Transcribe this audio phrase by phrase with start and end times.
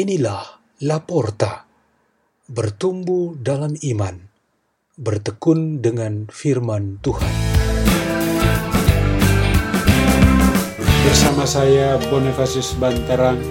[0.00, 1.68] Inilah Laporta,
[2.48, 4.16] bertumbuh dalam iman,
[4.96, 7.28] bertekun dengan firman Tuhan.
[11.04, 13.44] Bersama saya Bonifacius Banterang,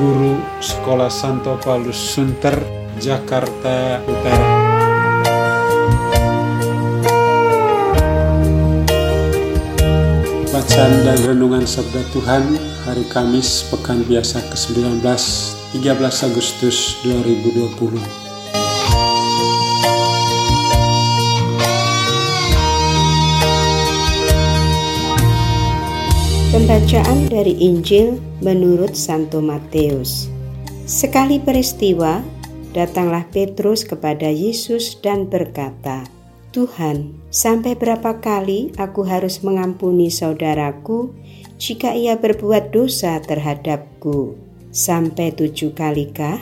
[0.00, 2.56] guru Sekolah Santo Paulus Sunter,
[2.96, 4.48] Jakarta Utara.
[10.56, 12.56] Bacaan dan Renungan Sabda Tuhan
[12.88, 15.88] hari Kamis Pekan Biasa ke-19 13
[16.28, 17.96] Agustus 2020
[26.52, 30.28] Pembacaan dari Injil menurut Santo Matius.
[30.84, 32.20] Sekali peristiwa,
[32.76, 36.04] datanglah Petrus kepada Yesus dan berkata,
[36.52, 41.16] Tuhan, sampai berapa kali aku harus mengampuni saudaraku
[41.56, 44.51] jika ia berbuat dosa terhadapku?
[44.72, 46.40] Sampai tujuh kalikah?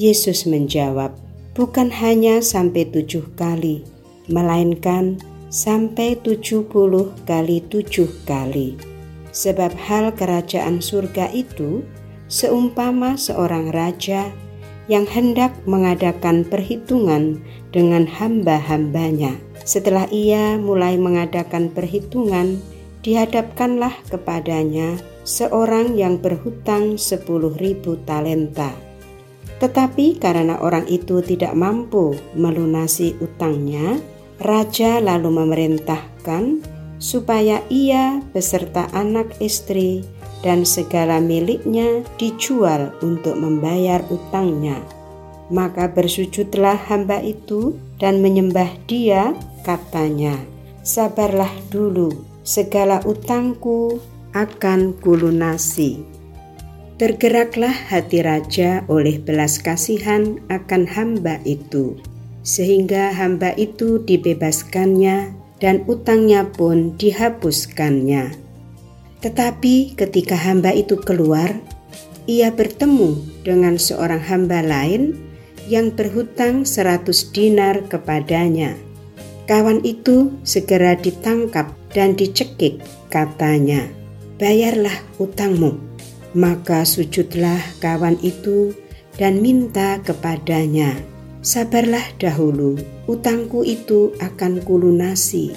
[0.00, 1.12] Yesus menjawab,
[1.52, 3.84] bukan hanya sampai tujuh kali,
[4.24, 5.20] melainkan
[5.52, 8.80] sampai tujuh puluh kali tujuh kali.
[9.36, 11.84] Sebab hal kerajaan surga itu
[12.32, 14.32] seumpama seorang raja
[14.88, 17.36] yang hendak mengadakan perhitungan
[17.68, 19.36] dengan hamba-hambanya.
[19.68, 22.64] Setelah ia mulai mengadakan perhitungan,
[23.04, 24.96] dihadapkanlah kepadanya
[25.28, 28.72] seorang yang berhutang sepuluh ribu talenta.
[29.60, 34.00] Tetapi karena orang itu tidak mampu melunasi utangnya,
[34.40, 36.64] raja lalu memerintahkan
[36.96, 40.00] supaya ia beserta anak istri
[40.40, 44.80] dan segala miliknya dijual untuk membayar utangnya.
[45.52, 50.36] Maka bersujudlah hamba itu dan menyembah dia, katanya,
[50.84, 52.12] Sabarlah dulu,
[52.44, 53.98] segala utangku
[54.38, 55.98] akan kulunasi.
[56.94, 61.98] Tergeraklah hati raja oleh belas kasihan akan hamba itu,
[62.46, 68.34] sehingga hamba itu dibebaskannya dan utangnya pun dihapuskannya.
[69.18, 71.50] Tetapi ketika hamba itu keluar,
[72.30, 75.18] ia bertemu dengan seorang hamba lain
[75.66, 78.78] yang berhutang seratus dinar kepadanya.
[79.50, 83.88] Kawan itu segera ditangkap dan dicekik, katanya,
[84.38, 85.76] "Bayarlah utangmu."
[86.32, 88.72] Maka sujudlah kawan itu
[89.18, 90.94] dan minta kepadanya,
[91.42, 92.78] "Sabarlah dahulu,
[93.10, 95.52] utangku itu akan kulunasi."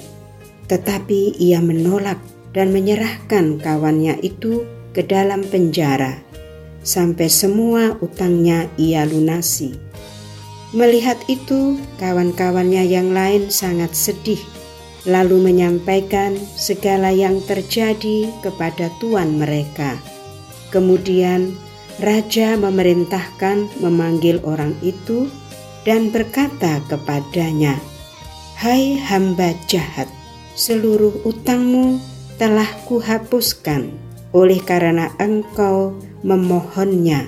[0.65, 2.17] Tetapi ia menolak
[2.51, 6.19] dan menyerahkan kawannya itu ke dalam penjara
[6.81, 9.77] sampai semua utangnya ia lunasi.
[10.71, 14.39] Melihat itu, kawan-kawannya yang lain sangat sedih,
[15.05, 19.97] lalu menyampaikan segala yang terjadi kepada tuan mereka.
[20.69, 21.57] Kemudian
[21.97, 25.27] raja memerintahkan memanggil orang itu
[25.83, 27.81] dan berkata kepadanya,
[28.61, 30.07] "Hai hamba jahat,
[30.53, 31.97] seluruh utangmu
[32.37, 33.93] telah kuhapuskan
[34.31, 37.27] oleh karena engkau memohonnya.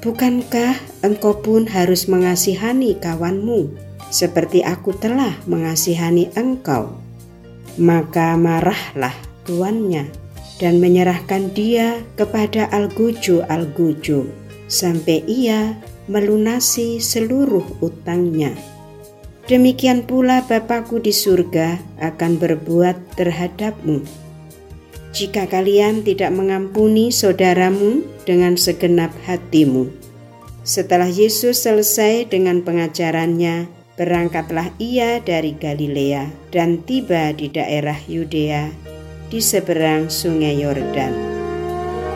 [0.00, 3.74] Bukankah engkau pun harus mengasihani kawanmu
[4.08, 7.05] seperti aku telah mengasihani engkau?
[7.76, 9.12] Maka marahlah
[9.44, 10.08] tuannya
[10.56, 14.24] dan menyerahkan dia kepada Algojo-Algojo
[14.66, 15.76] sampai ia
[16.08, 18.56] melunasi seluruh utangnya.
[19.46, 24.26] Demikian pula Bapakku di surga akan berbuat terhadapmu
[25.16, 29.88] jika kalian tidak mengampuni saudaramu dengan segenap hatimu.
[30.60, 33.64] Setelah Yesus selesai dengan pengajarannya,
[33.96, 38.68] berangkatlah ia dari Galilea dan tiba di daerah Yudea
[39.32, 41.16] di seberang sungai Yordan.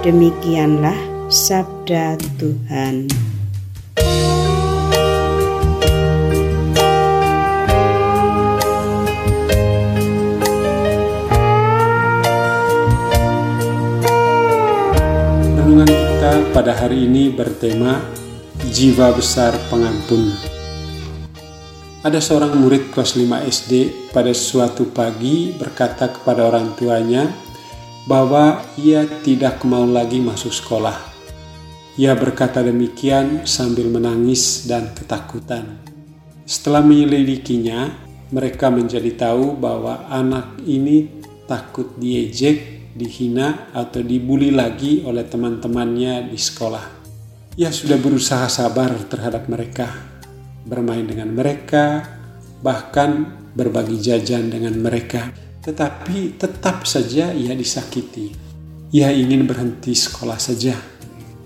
[0.04, 0.96] Demikianlah
[1.32, 3.08] sabda Tuhan.
[15.56, 18.04] Renungan kita pada hari ini bertema
[18.68, 20.59] Jiwa Besar Pengampun.
[22.00, 23.72] Ada seorang murid kelas 5 SD
[24.08, 27.28] pada suatu pagi berkata kepada orang tuanya
[28.08, 30.96] bahwa ia tidak mau lagi masuk sekolah.
[32.00, 35.76] Ia berkata demikian sambil menangis dan ketakutan.
[36.48, 37.92] Setelah menyelidikinya,
[38.32, 41.04] mereka menjadi tahu bahwa anak ini
[41.44, 46.86] takut diejek dihina atau dibully lagi oleh teman-temannya di sekolah.
[47.60, 50.09] Ia sudah berusaha sabar terhadap mereka,
[50.70, 52.06] bermain dengan mereka,
[52.62, 53.26] bahkan
[53.58, 55.34] berbagi jajan dengan mereka,
[55.66, 58.30] tetapi tetap saja ia disakiti.
[58.94, 60.78] Ia ingin berhenti sekolah saja.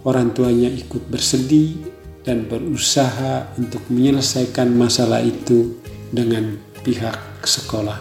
[0.05, 1.81] orang tuanya ikut bersedih
[2.29, 5.81] dan berusaha untuk menyelesaikan masalah itu
[6.13, 7.97] dengan pihak sekolah.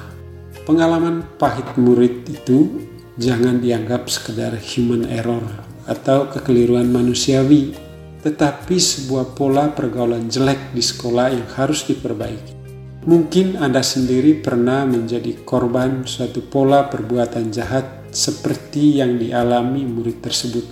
[0.68, 2.88] Pengalaman pahit murid itu
[3.20, 5.44] jangan dianggap sekedar human error
[5.88, 7.76] atau kekeliruan manusiawi,
[8.24, 12.56] tetapi sebuah pola pergaulan jelek di sekolah yang harus diperbaiki.
[13.04, 20.64] Mungkin Anda sendiri pernah menjadi korban suatu pola perbuatan jahat seperti yang dialami murid tersebut.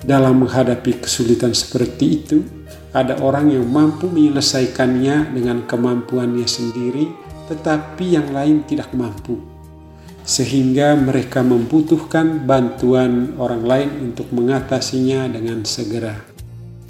[0.00, 2.40] Dalam menghadapi kesulitan seperti itu,
[2.96, 7.04] ada orang yang mampu menyelesaikannya dengan kemampuannya sendiri,
[7.52, 9.36] tetapi yang lain tidak mampu,
[10.24, 16.33] sehingga mereka membutuhkan bantuan orang lain untuk mengatasinya dengan segera.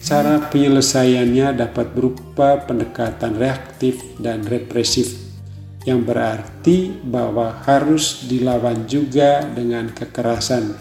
[0.05, 5.17] Cara penyelesaiannya dapat berupa pendekatan reaktif dan represif,
[5.89, 10.77] yang berarti bahwa harus dilawan juga dengan kekerasan,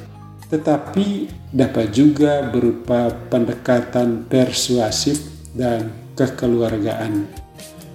[0.52, 5.24] tetapi dapat juga berupa pendekatan persuasif
[5.56, 5.88] dan
[6.20, 7.24] kekeluargaan.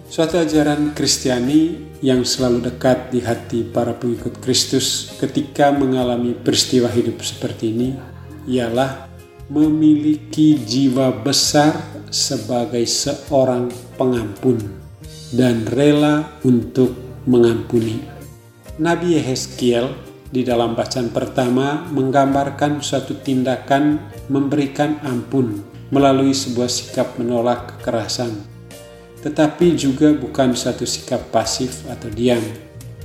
[0.08, 7.20] Suatu ajaran Kristiani yang selalu dekat di hati para pengikut Kristus ketika mengalami peristiwa hidup
[7.20, 7.88] seperti ini
[8.48, 9.07] ialah
[9.48, 11.72] memiliki jiwa besar
[12.12, 14.60] sebagai seorang pengampun
[15.32, 16.92] dan rela untuk
[17.24, 18.00] mengampuni.
[18.80, 19.92] Nabi Yehezkiel
[20.28, 23.96] di dalam bacaan pertama menggambarkan suatu tindakan
[24.28, 28.36] memberikan ampun melalui sebuah sikap menolak kekerasan.
[29.24, 32.44] Tetapi juga bukan satu sikap pasif atau diam.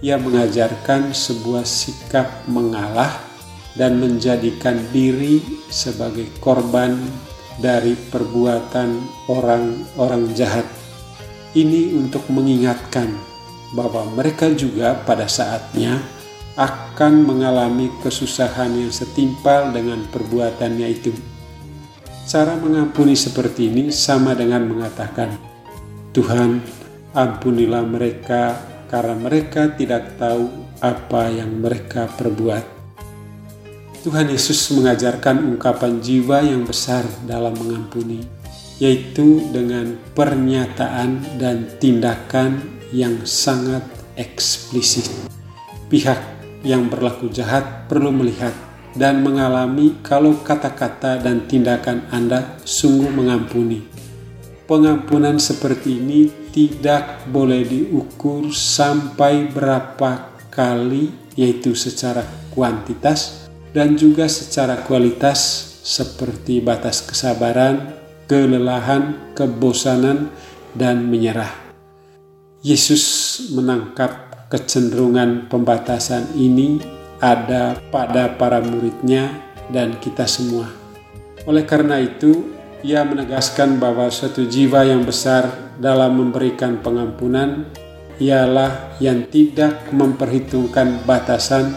[0.03, 3.32] Ia mengajarkan sebuah sikap mengalah
[3.73, 6.93] dan menjadikan diri sebagai korban
[7.57, 10.65] dari perbuatan orang-orang jahat.
[11.53, 13.13] Ini untuk mengingatkan
[13.77, 16.01] bahwa mereka juga pada saatnya
[16.53, 21.13] akan mengalami kesusahan yang setimpal dengan perbuatannya itu.
[22.29, 25.33] Cara mengampuni seperti ini sama dengan mengatakan,
[26.13, 26.61] "Tuhan,
[27.13, 32.82] ampunilah mereka karena mereka tidak tahu apa yang mereka perbuat."
[34.03, 38.19] Tuhan Yesus mengajarkan ungkapan jiwa yang besar dalam mengampuni,
[38.75, 42.59] yaitu dengan pernyataan dan tindakan
[42.91, 43.79] yang sangat
[44.19, 45.07] eksplisit.
[45.87, 46.19] Pihak
[46.67, 48.51] yang berlaku jahat perlu melihat
[48.91, 53.87] dan mengalami kalau kata-kata dan tindakan Anda sungguh mengampuni.
[54.67, 61.07] Pengampunan seperti ini tidak boleh diukur sampai berapa kali,
[61.39, 63.42] yaitu secara kuantitas
[63.73, 67.97] dan juga secara kualitas seperti batas kesabaran,
[68.29, 70.31] kelelahan, kebosanan,
[70.77, 71.51] dan menyerah.
[72.63, 73.03] Yesus
[73.51, 76.79] menangkap kecenderungan pembatasan ini
[77.19, 79.27] ada pada para muridnya
[79.73, 80.71] dan kita semua.
[81.43, 87.67] Oleh karena itu, ia menegaskan bahwa suatu jiwa yang besar dalam memberikan pengampunan
[88.21, 91.75] ialah yang tidak memperhitungkan batasan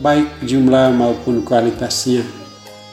[0.00, 2.24] baik jumlah maupun kualitasnya.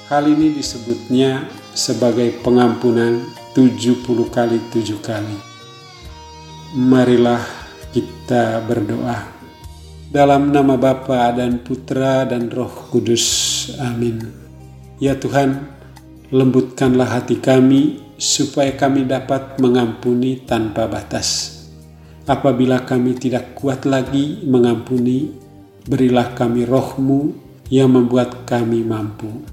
[0.10, 3.24] Hal ini disebutnya sebagai pengampunan
[3.54, 4.04] 70
[4.34, 5.38] kali 7 kali.
[6.76, 7.42] Marilah
[7.94, 9.26] kita berdoa.
[10.10, 13.26] Dalam nama Bapa dan Putra dan Roh Kudus.
[13.78, 14.26] Amin.
[14.98, 15.70] Ya Tuhan,
[16.34, 21.62] lembutkanlah hati kami supaya kami dapat mengampuni tanpa batas.
[22.30, 25.49] Apabila kami tidak kuat lagi mengampuni,
[25.88, 27.38] berilah kami rohmu
[27.70, 29.46] yang membuat kami mampu.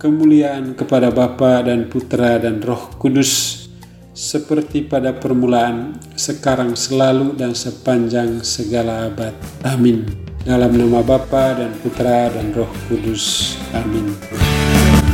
[0.00, 3.62] Kemuliaan kepada Bapa dan Putra dan Roh Kudus,
[4.10, 9.30] seperti pada permulaan, sekarang selalu dan sepanjang segala abad.
[9.62, 10.04] Amin.
[10.42, 13.54] Dalam nama Bapa dan Putra dan Roh Kudus.
[13.78, 14.10] Amin.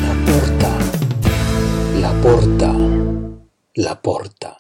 [0.01, 0.73] La porta,
[2.01, 2.73] la porta,
[3.77, 4.51] la porta.